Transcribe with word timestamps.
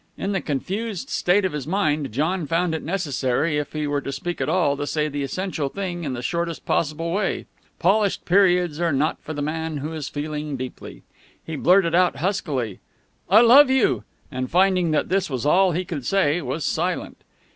In 0.17 0.31
the 0.31 0.41
confused 0.41 1.09
state 1.11 1.45
of 1.45 1.51
his 1.51 1.67
mind, 1.67 2.11
John 2.11 2.47
found 2.47 2.73
it 2.73 2.81
necessary 2.81 3.59
if 3.59 3.73
he 3.73 3.85
were 3.85 4.01
to 4.01 4.11
speak 4.11 4.41
at 4.41 4.49
all, 4.49 4.75
to 4.77 4.87
say 4.87 5.07
the 5.07 5.21
essential 5.21 5.69
thing 5.69 6.05
in 6.05 6.13
the 6.13 6.23
shortest 6.23 6.65
possible 6.65 7.11
way. 7.11 7.45
Polished 7.77 8.25
periods 8.25 8.79
are 8.79 8.91
not 8.91 9.21
for 9.21 9.33
the 9.35 9.43
man 9.43 9.77
who 9.77 9.93
is 9.93 10.09
feeling 10.09 10.57
deeply. 10.57 11.03
He 11.43 11.55
blurted 11.55 11.93
out, 11.93 12.15
huskily, 12.15 12.79
"I 13.29 13.41
love 13.41 13.69
you!" 13.69 14.03
and 14.31 14.49
finding 14.49 14.89
that 14.89 15.09
this 15.09 15.29
was 15.29 15.45
all 15.45 15.71
that 15.73 15.77
he 15.77 15.85
could 15.85 16.03
say, 16.03 16.41
was 16.41 16.65
silent. 16.65 17.23